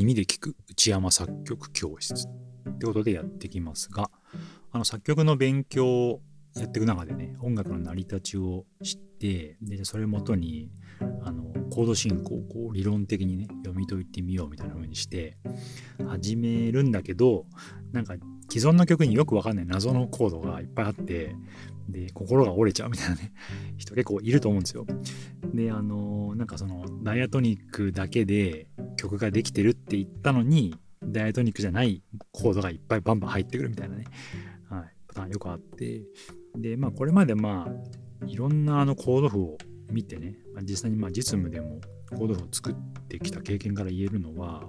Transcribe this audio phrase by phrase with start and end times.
[0.00, 4.10] 耳で聞く内山作曲教室ってことでやってきますが、
[4.72, 6.22] あの作曲の勉強を
[6.56, 10.70] やっていく中でね、音楽の成り立ちを知って、で、それをもとに、
[11.22, 15.36] あの、コード進行をこう理論的にね、読み解いてみようみたいな風にして、
[16.08, 17.44] 始めるんだけど、
[17.92, 18.14] なんか
[18.50, 21.36] 既存の曲によくわかんない謎のコードがいっぱいあって、
[21.88, 23.32] で、心が折れちゃうみたいなね、
[23.78, 24.86] 人結構いると思うんですよ。
[25.54, 34.04] で、あの、なんかその、ダイアトニックだけで曲ができてるって言ったのに、ダイアトニックじゃないコードがいっぱいバンバン入ってくるみたいなね、
[34.68, 36.02] はい、パターンよくあって、
[36.56, 39.58] で、まあ、これまでまあ、いろんなあのコード譜を
[39.90, 41.80] 見てね、まあ、実際にまあ実務でも
[42.10, 42.74] コード譜を作っ
[43.08, 44.68] てきた経験から言えるのは、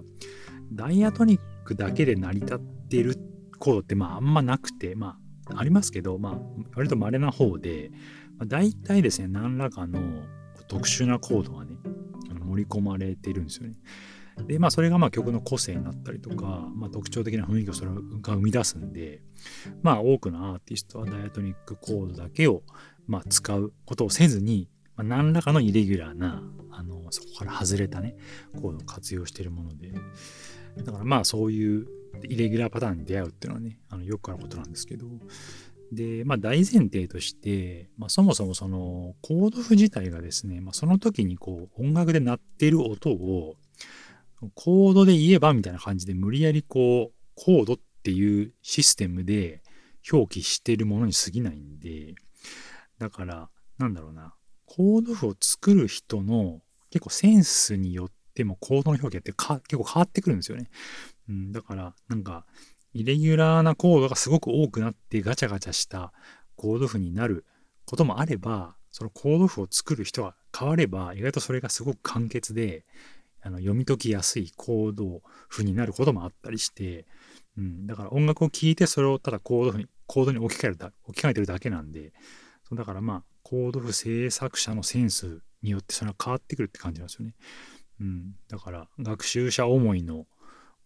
[0.72, 3.17] ダイアトニックだけで成り立っている
[3.61, 6.39] コードってまああんまなくて、まあありますけど、まあ
[6.75, 7.91] 割と稀な方で、
[8.38, 9.99] まあ、大体ですね、何らかの
[10.67, 11.77] 特殊なコードがね、
[12.44, 13.75] 盛り込まれてるんですよね。
[14.47, 19.21] で、まあそれがまあ曲の個性になったりとか、まあ特徴的な雰囲気をそれが生み出すんで、
[19.83, 22.64] まあ多くのアーティストはダイアトニックコードだけを
[23.08, 28.16] まあ使うことをせずに、まあ、何らかのイレギュラーな、あの、そこから外れたね、
[28.59, 29.93] コードを活用しているもので、
[30.83, 35.08] だからまあそういうイレギュラーパターンに出会うっていうのはね、あのよくあることなんですけど、
[35.92, 43.56] で、まあ大前提として、まあそもそもそのコード譜自体がですね、まあその時にこう音楽で鳴ってる音を
[44.56, 49.62] コードで言えばみたいな感じで無理やりこうコードっていうシステムで
[50.12, 52.16] 表記してるものに過ぎないんで、
[52.98, 54.34] だからなんだろうな、
[54.66, 60.70] コード譜を作る人の結構センスによってもコードの表記って結構変わってくるんですよね。
[61.31, 62.45] うん、だからなんか
[62.93, 66.11] イレギュラーなコードがすごく多くなってガチャガチャした
[66.55, 67.45] コード譜になる
[67.85, 72.85] こともあれば、そのコード譜を作る人が変われば、意外とそれがすごく簡潔で、
[73.41, 77.08] あの読み解きやすいコード譜になることもあったりして、
[77.58, 82.14] うん、だから音楽を聴いてそれをただコード譜に、コードに置き換えるだ置き換えてるだけなんで、
[82.67, 87.33] そうだからまあ、コード譜制作者のセンスによってそれは変わってくるって感じなんですよね。
[88.02, 90.25] うん、だから学習者思いの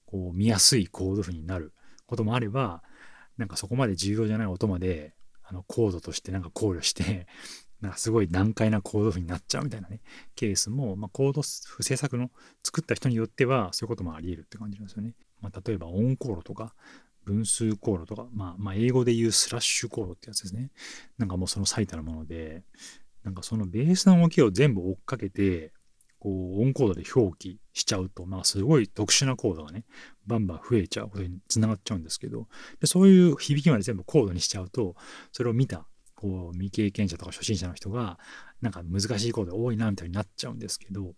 [0.05, 1.73] こう見やすいコード譜になる
[2.05, 2.83] こともあれば、
[3.37, 7.27] なんかそこまで重要じゃない音まで、あの、コードとしてなんか考慮して、
[7.81, 10.01] なんかすごい難解なコード譜になっちゃうみたいなね、
[10.35, 12.31] ケースも、まあ、コード不制作の
[12.63, 15.13] 作った人によっては、そういうこともあり得るって感じなんですよね。
[15.41, 16.73] まあ、例えば、オンコードとか、
[17.25, 20.71] 分数コードとか、まあ、まあ、英語で言うスラッシュコードってやつですね。
[21.17, 22.63] なんかもうその最たるもので、
[23.23, 25.73] なんかそのベースの動きを全部追っかけて、
[26.25, 29.85] こう、オンコードで表記しちゃうと、まあ、すごい特殊なコードがね、
[30.25, 32.47] バンバン増えちゃうことにつながっちゃうんですけど、
[32.81, 34.95] でそういう響きまで全部コードにしちゃうと、
[35.31, 35.85] それを見た、
[36.15, 38.17] こう、未経験者とか初心者の人が、
[38.59, 41.13] なんか難しいコード多いな、みたいになっちゃうんですけど、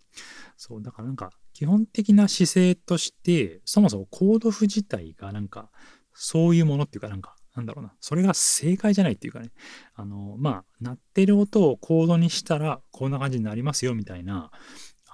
[0.57, 5.71] そう、だからなんか、基本的な姿勢として、そもそもコード譜自体がなんか、
[6.13, 9.51] そういうものっていうか、なんか、なんだろうな、それが正解じゃないっていうかね、
[9.95, 14.51] あの、まあ、鳴ってる音をコードにしたら、こんな感じになりますよ、みたいな、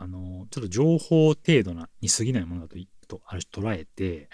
[0.03, 2.77] あの、ちょっと情報程度なに過ぎないものだと
[3.07, 4.29] とある種捉えて、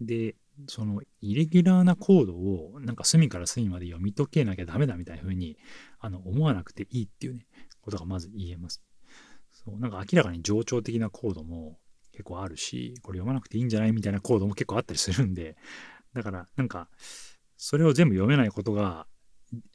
[0.00, 0.34] で、
[0.68, 5.58] そのイレギュラーなコードをなんか隅から隅まで読み解けなきゃダメだみたいな風に
[6.00, 7.46] あの思わなくていいっていうね、
[7.82, 8.82] ことがまず言えます。
[9.52, 11.78] そう、なんか明らかに冗長的なコードも
[12.12, 15.56] 結構あるし、これ読まなくていいんじゃないみたいなコードも結構あったりするんで、
[16.14, 16.88] だからなんか、
[17.58, 19.06] それを全部読めないことが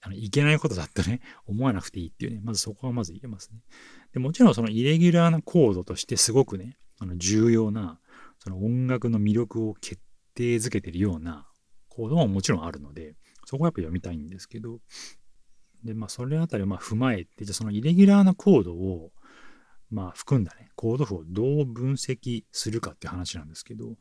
[0.01, 3.61] あのいけないことだとね、 思わなくていいっていうね、まずそこはまず言えますね。
[4.13, 7.99] でもちろんそのイレギュラーなコードとしてすごくね、あの重要な
[8.39, 10.01] その音楽の魅力を決
[10.35, 11.47] 定づけてるような
[11.89, 13.15] コードももちろんあるので、
[13.45, 14.79] そこはやっぱ読みたいんですけど、
[15.83, 19.11] で、まあそれあたりをまあ踏まえて、じゃあそのイレギュラーなコードを
[19.89, 23.97] まあ含んだね、コード譜をどう分析するかっていう話なんですけど、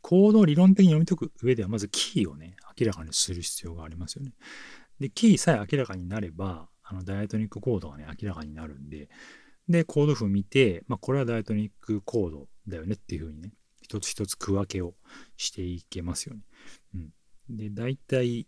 [0.00, 4.32] コードを理論的に読み解く上ではまずキーをね、明らかにする必要がありますよね。
[5.00, 9.08] で、キーさえ明らかになれば、あの、ダイアトニックコードがね、明らかになるんで、
[9.68, 13.52] で、コード譜見て、まあ、これはダイアトニックコードだよねっていうふうにね、
[13.82, 14.94] 一つ一つ区分けを
[15.36, 16.42] していけますよね。
[16.94, 16.98] う
[17.52, 17.56] ん。
[17.56, 18.46] で、大体、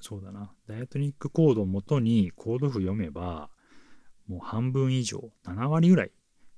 [0.00, 3.50] そうだな、ダイアトニックコードをもとにコード譜読めば、
[4.28, 6.12] もう半分以上、7割ぐらい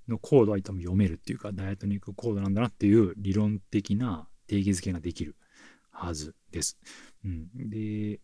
[0.09, 5.37] のコードは多分読めるっていうか、ダイアトニックコードなんだなっていう理論的な定義づけができる
[5.91, 6.79] はずです。
[7.25, 7.49] うん。
[7.55, 8.21] で、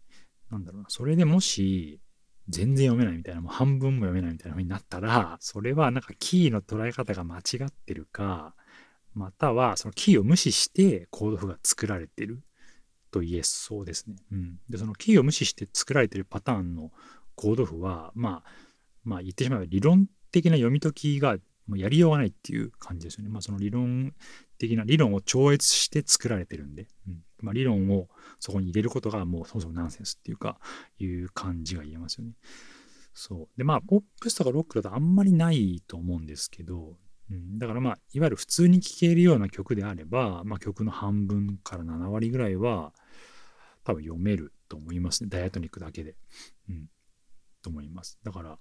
[0.50, 2.00] なんだろうな、それでもし、
[2.48, 8.54] 全然読めないみたいな、もう半分も読めないみたいな風になったら、それはなんかキーの捉え方が間違ってるか、
[9.14, 12.42] またはそのキーを無視してコード譜が作られてる
[13.10, 14.16] と言えそうですね。
[14.30, 14.58] うん。
[14.68, 16.92] で、そのキーを無視して作られてるパターンの
[17.34, 18.50] コード譜は、まあ、
[19.04, 23.30] まあ言ってしまえば理論的な読み解きがもうやりようがないっていう感じですよね。
[23.30, 24.14] まあその理論
[24.58, 28.08] 的な、理論を超越して作られてるんで、うんまあ、理論を
[28.40, 30.58] そこに入れることがもうそもそもナンセンスっていうか、
[30.98, 32.32] いう感じが言えますよね。
[33.14, 33.48] そう。
[33.56, 36.96] で、まあ、ポップスとかロックだとあんまりないと思うんですけど、
[37.30, 42.92] うん、だからまあ、いわゆる普通に聴けるような曲であれば、まあ、曲の半分から7割ぐらいは
[43.84, 45.30] 多分読めると思いますね。
[45.30, 46.16] ダイアトニックだけで。
[46.68, 46.86] うん。
[47.62, 48.18] と思います。
[48.22, 48.58] だから、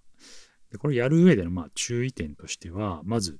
[0.72, 3.40] でこれやる上でのまあ注意点としては、まず、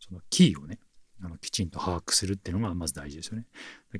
[0.00, 0.80] そのキーをね、
[1.24, 3.46] あのきちんと把握するっていうのがまず大事ですよね。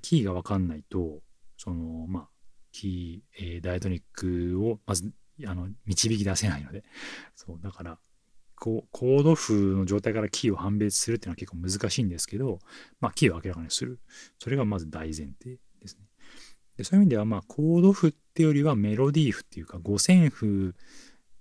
[0.03, 1.21] キーがわかんないと、
[1.57, 2.29] その、まあ、
[2.73, 5.11] キー、えー、ダイアトニックをまず
[5.47, 6.85] あの導き出せないので、
[7.35, 7.99] そう、だから、
[8.57, 12.61] こうコード譜の状態からキーを判別するっていうのは結構難しいんですけど、
[13.01, 14.01] まあ、キーを明らかにする。
[14.39, 16.05] それがまず大前提ですね。
[16.77, 20.75] でそういう意味では、まあ、コード譜ってよりはメロディー譜っていうか、五線譜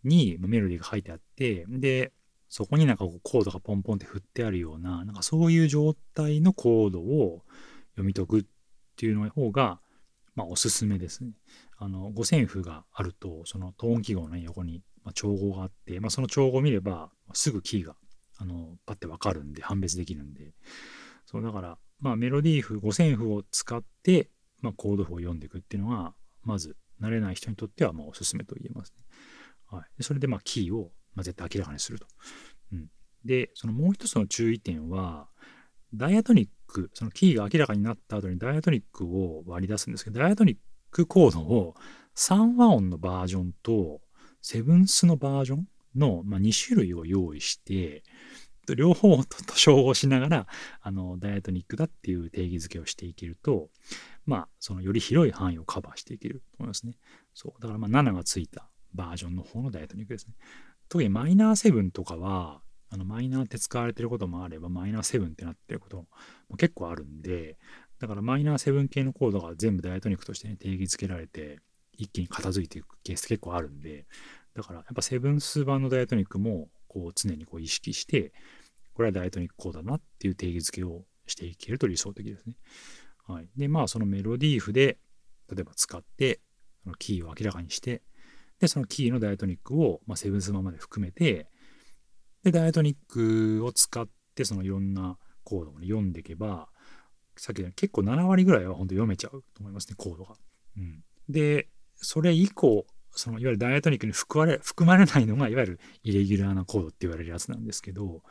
[0.03, 2.13] にメロディーが書いてあって、で、
[2.53, 7.41] そこになんかこうコードがポンポンって振ってあるような、なんかそういう状態のコードを
[7.95, 8.45] 読み解くっ
[8.95, 9.79] ていうの方が、
[10.35, 11.31] まあ、おすすめですね。
[11.79, 17.95] あの、五線譜があると、そのトーン記号の、横に、まあ、調合があって、まあ、その調合を見れば、すぐキーが、
[18.37, 20.53] あの、パッてわかるんで、判別できるんで、
[21.25, 24.29] そう、だから、まあ、メロディー譜、五線譜を使って、
[24.61, 26.13] まあ、コード譜を読んでいくっていうのが、
[26.43, 29.03] まず、慣れない人にとっては、まあ、おすすめと言えますね。
[29.71, 30.03] はい。
[30.03, 32.07] それで、まあ、キーを、まあ、絶対明らかにすると。
[32.71, 32.89] うん。
[33.25, 35.27] で、そのもう一つの注意点は、
[35.93, 40.57] ダイアトニック、そのキーが明らかになった後にダイアトニックを割り出すんですけど、ダイアトニッ
[40.91, 41.75] クコードを
[42.15, 44.01] 3和音のバージョンと
[44.41, 48.03] セブンスのバージョンの、まあ、2種類を用意して、
[48.75, 50.47] 両方と照合しながら、
[50.81, 53.69] あの、ダイアトニックだっていう定義づけをしていけると、
[54.25, 56.93] まあ、そのより広い範囲をカバーしていけると思いますね。
[57.33, 57.61] そう。
[57.61, 60.35] だからまあ7がついたバージョンの方のダイアトニックですね。
[60.89, 66.05] 特にマイナー7とかは、あのマイナーって使われてることもあれば、マイナー7ってなってること
[66.49, 67.57] も結構あるんで、
[67.99, 71.59] だからマイナー7系のコードが全部ダイアトニックとして、ね、定義づけられて、
[71.97, 74.05] 一気に片付いていくケース結構あるんで、
[74.53, 78.33] だからやっぱセブンス版のダイアトニックもこう常にこう意識して、
[78.93, 82.55] これはダイアトニックコードだなっていう定義づけをしていけると理想的ですね。
[83.25, 83.49] はい。
[83.55, 84.97] で、まあそのメロディー譜で、
[85.51, 86.41] 例えば使って、
[86.99, 88.01] キーを明らかにして、
[88.63, 91.49] で、そのキーのダイアトニックを、まあ、セブンス版まで含めて、
[92.43, 96.69] で、ダイアトニックを使って、そのいろんなコードを、ね、読んでいけば、
[97.35, 100.35] さっきの結構7割ぐらいは本当読めちゃうと思いますね、コードが。
[100.77, 101.67] うん、で、
[101.97, 108.23] それ以降、そのいわゆるダイアトニックに含まれ含まれないのが、いわゆるイレギュラーなコードって言われるやつなんですけど、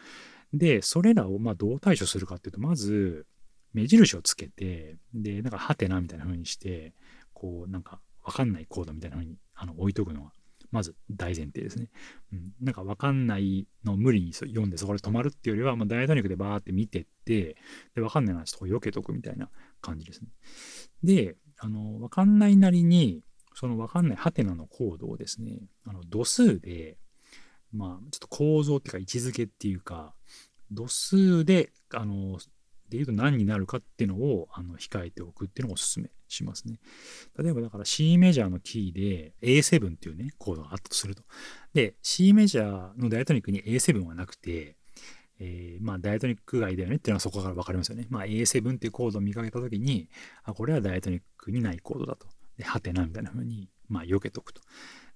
[0.55, 3.27] で、それらをまあどう対処するかっていうと、まず、
[3.75, 6.95] 目印をつけて、で、なんか、ハテナみたいな風にして、
[7.33, 10.33] こう、なんか、わかんないコードみたいな風にあの置いとくのが
[10.73, 11.89] まず大前提ですね。
[12.33, 17.57] うん、なんか分かんないのを無理に読んでそこで止まるっていうよりは、まあ、ダイアトニックでバーって見てって、
[17.95, 19.51] で、分かんないのはちょっと避けとくみたいな
[19.83, 20.29] 感じですね。
[21.05, 23.23] で、あの、分かんないなりに、
[23.55, 26.97] その分かんないハテナのコードをですね、あの、度数で、
[27.75, 30.15] まあ、ちょっと構造っていうか位置づけっていうか、
[30.71, 32.39] 度数で、あの、
[32.93, 36.79] で言うと何になるかっていうのをあの控えておくっていうのをおすすめしますね。
[37.39, 41.23] 例えばだから C メジャーのキーで A7 っていうね、コードがあったとすると。
[41.73, 44.77] で、C メジャーのダイアトニックに A7 はなくて、
[45.41, 48.07] えー、まあダイアトニック外だよねっていうのはそこから分かりますよね。
[48.11, 50.11] まあ A7 っていうコードを見かけたときに、
[50.45, 52.27] あ、これはダイアトニックにないコードだと。
[52.59, 54.61] で、ハテナみたいな風に、まあ避けとくと。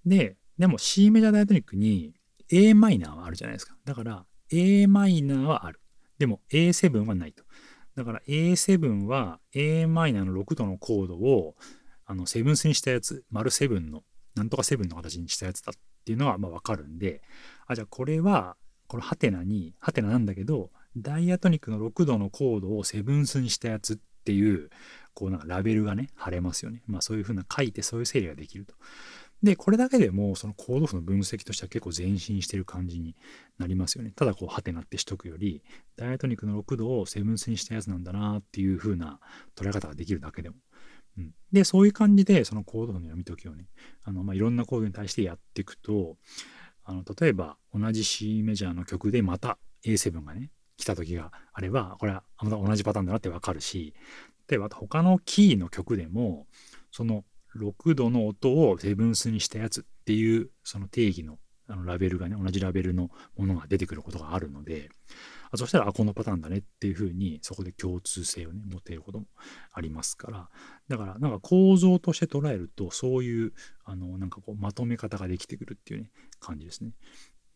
[0.06, 2.14] で、でも C メジャーダイアトニックに
[2.50, 3.76] a マイナーはあるじゃないですか。
[3.84, 5.80] だから a マイナーはある。
[6.18, 7.44] でも A7 はないと。
[7.94, 11.56] だから A7 は a マイナーの6度のコードを
[12.04, 14.04] あのセブンスにしたやつ、丸7の、
[14.34, 17.22] なんとか7の形にしたやつだっていうのはまあわかるんで、
[17.66, 18.56] あ、じゃあこれは、
[18.86, 24.70] このハテナに、ハテナなんだけど、ダイアトニックの6度のコードをセブンスにしたやつっていう、
[25.14, 26.82] こうなんかラベルがね、貼れますよね。
[26.86, 28.74] まあそういうふうな書いてそういう整理ができると。
[29.42, 33.16] で、これだけでも、そのコード譜の分析としては結構前進してる感じに
[33.58, 34.12] なりますよね。
[34.16, 35.62] ただこう、ハテナってしとくより、
[35.96, 39.20] ダイアトニックの6度をセブンスにしたやつなんだなっていう風な
[39.54, 40.56] 捉え方ができるだけでも。
[41.18, 43.68] うん、で、そういう感じで、そのコード譜の読み解きをね、
[44.04, 46.16] あの、まあ、いろんなコードに対してやっていくと、
[46.84, 53.94] あの、例えば、同じ C メジャーの曲でまた A7 がね、来た時があれば、これはまた同じパターンだなってわかるし、
[54.48, 56.46] 例えば、他のキーの曲でも、
[56.90, 57.24] その
[57.56, 64.88] 6度の音をセブンスにしたやつっていうその定義のあのラベルがね、同じラベルのものが出てくることがあるので、
[65.50, 69.26] あそしたら、あ、このパターンだねっていうふうに、そこで共通性をね、持てることも
[69.72, 70.48] ありますから、
[70.86, 73.52] だから、なんか構造として捉えると、そういう、
[73.84, 76.92] あの、なんかこう、まとめ方ができてくるっていうね、感じですね。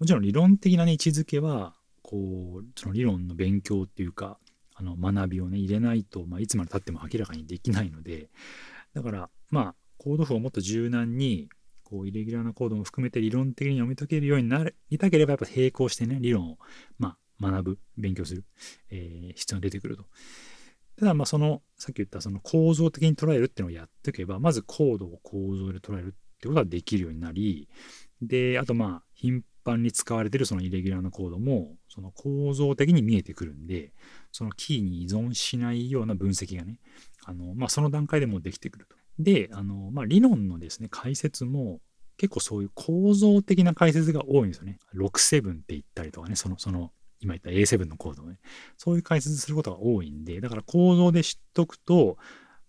[0.01, 4.39] もちろん理論的なね、位置づけは、こうその理論の勉強っていうか
[4.75, 8.31] あの学びをね入れないと、まあ、いつまでたっても明らかにできないので
[8.95, 11.51] だからまあコード譜をもっと柔軟に
[11.85, 16.59] こうイレギュラーなコードも含めて理論的に読み解けるようになりたければやっぱ並行してね理論を、
[16.99, 18.45] まあ、学ぶ勉強する、
[18.91, 20.05] えー、必要が出てくると。
[20.99, 27.69] ただまあそのさっき言ったその構造的に捉えるっていうのをやっておけばまずコードを構造で捉えるってことができるようになり
[28.23, 33.93] であとまあ頻繁に使われてるそのイレギュラーなコードもその構造的に見えてくるんで
[34.33, 36.79] そのキーに依存しないような分析がね
[37.25, 39.00] あの、まあ、その段階でもできてくると。
[39.23, 41.81] であの、まあ、理論のですね解説も
[42.17, 44.79] 結構そういう構造的な解説が多いんですよね。
[44.95, 48.39] 67って言ったりとかねそのその今言った A7 のコードをね
[48.77, 52.17] そういう解説することが多いんでだから構造で知っとくと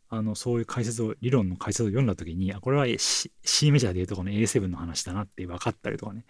[0.10, 6.25] あのそういう解説を理論の解説を読んだ時にあこれは C, C メジャーでいうとこの A7 の話だなって分かったりとかね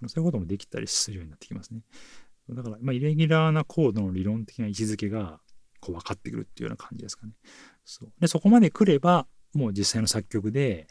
[0.00, 1.80] あのそういうこともできたりするようになってきますね。
[2.50, 5.40] だから、まあ、イレギュラーなコードの理論的な位置づけが
[5.80, 7.32] こう分かってくるっていうような感じですかね。
[7.84, 10.86] そうでそこまで来ればもう実際の作曲で、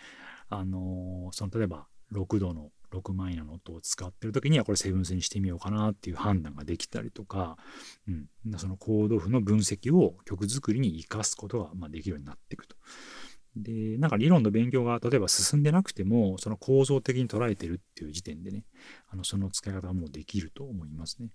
[0.50, 7.58] あの、その例えば6度の6マイナの音を使ってる時にはこれセブンスにしてみようかなっていう判断ができたりとか、
[8.08, 12.76] うん、そのコード譜の分析を曲作りに生かすことがまできるようになっていくと。
[13.56, 18.64] で、なんか理論の勉強が例えば進んでなくても、その構造的に捉えてるっていう時点でね、
[19.10, 21.30] あのその使い方はもうできると思いますね。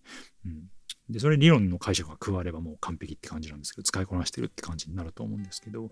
[0.47, 0.65] うん。
[1.09, 5.91] で、それ理論の解釈が加わればもう完璧って感じなんですけど、使いこなしてるって感じになると思うんですけど、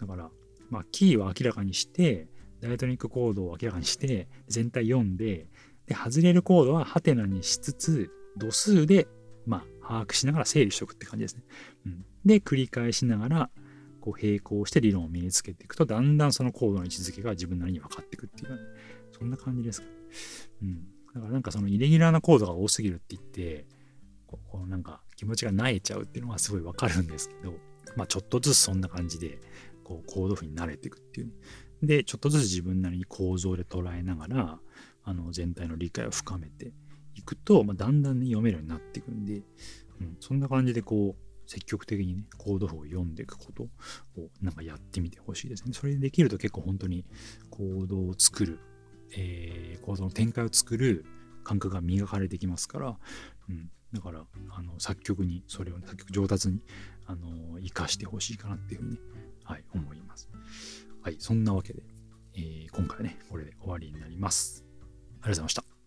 [0.00, 0.30] だから、
[0.70, 2.28] まあ、キーは明らかにして、
[2.60, 5.46] ダイアトニックコードを明らかにして、全体読んで、
[5.86, 9.08] で、外れるコードはハテナにしつつ、度数で、
[9.46, 11.42] まあ、把握しながら整理しておくって感じですね。
[11.86, 13.50] うん、で、繰り返しながら、
[14.00, 18.58] こう並行して理論を身につけていくと、だんだんそのコードの位置づけが自分なりに分かっていくっていうね、
[19.12, 19.86] そんな感じですか、
[20.62, 20.86] うん。
[21.14, 23.66] だからなんかそのイレギュラーなコードが多すぎるって言って、
[24.26, 27.54] こうなんか気持ちが萎えちゃうっていうのはすごいわかるんですけど、
[27.96, 29.38] まあちょっとずつそんな感じで、
[29.88, 31.32] こうコード譜に慣れていくっていう、ね。
[31.82, 34.58] で、ちょっとずつ自分なりに構造で捉えながら、
[35.04, 36.72] あの全体の理解を深めて
[37.14, 39.42] いくと、まあ、だんだんね読めるようになっていくんで、
[40.00, 43.68] うん、そんな感じでこう積極的にね、コード譜を読んでいくことを
[44.42, 45.72] なんかやってみてほしいですね。
[45.72, 47.06] それでできると結構本当に
[47.48, 48.58] コードを作る、
[49.16, 51.06] えー、コードの展開を作る
[51.44, 52.98] 感覚が磨かれてきますから、
[53.48, 56.60] うん、だからあの作曲にそれを、ね、作曲上達に
[57.06, 58.98] あの生かしてほしいかなっていうふうに、
[59.48, 60.28] はい、思います。
[61.02, 61.82] はい、そんなわけで、
[62.34, 64.62] えー、今回はね、これで終わりになります。
[64.68, 65.77] ありがとうございました。